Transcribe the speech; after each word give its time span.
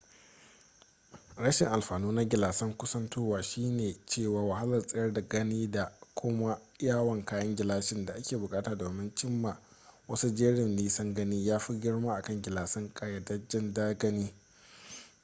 rashin 1.37 1.67
alfanu 1.67 2.11
na 2.11 2.23
gilasan 2.25 2.73
kusantowa 2.73 3.43
shine 3.43 3.95
cewa 4.05 4.45
wahalar 4.45 4.81
tsayar 4.87 5.13
da 5.13 5.21
gani 5.21 5.71
da 5.71 5.91
kuma 6.13 6.61
yawan 6.79 7.25
kayan 7.25 7.55
gilashin 7.55 8.05
da 8.05 8.13
ake 8.15 8.37
bukata 8.37 8.75
domin 8.75 9.15
cim 9.15 9.41
ma 9.41 9.57
wasu 10.07 10.29
jerin 10.35 10.75
nisan 10.75 11.13
gani 11.13 11.45
ya 11.45 11.59
fi 11.59 11.73
girma 11.79 12.15
akan 12.15 12.41
gilasan 12.41 12.89
ƙayyadajjen 12.93 13.73
gani 13.99 14.33